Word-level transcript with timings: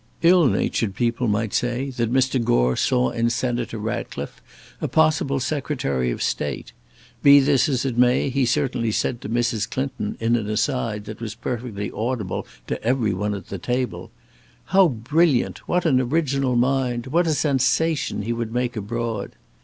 Ill 0.23 0.47
natured 0.47 0.95
people 0.95 1.27
might 1.27 1.53
say 1.53 1.91
that 1.91 2.11
Mr. 2.11 2.43
Gore 2.43 2.75
saw 2.75 3.11
in 3.11 3.29
Senator 3.29 3.77
Ratcliffe 3.77 4.41
a 4.81 4.87
possible 4.87 5.39
Secretary 5.39 6.09
of 6.09 6.23
State; 6.23 6.71
be 7.21 7.39
this 7.39 7.69
as 7.69 7.85
it 7.85 7.99
may, 7.99 8.29
he 8.31 8.43
certainly 8.43 8.91
said 8.91 9.21
to 9.21 9.29
Mrs. 9.29 9.69
Clinton, 9.69 10.17
in 10.19 10.35
an 10.35 10.49
aside 10.49 11.05
that 11.05 11.21
was 11.21 11.35
perfectly 11.35 11.91
audible 11.91 12.47
to 12.65 12.83
every 12.83 13.13
one 13.13 13.35
at 13.35 13.49
the 13.49 13.59
table: 13.59 14.09
"How 14.65 14.87
brilliant! 14.87 15.59
what 15.67 15.85
an 15.85 16.01
original 16.01 16.55
mind! 16.55 17.05
what 17.05 17.27
a 17.27 17.33
sensation 17.35 18.23
he 18.23 18.33
would 18.33 18.51
make 18.51 18.75
abroad!" 18.75 19.33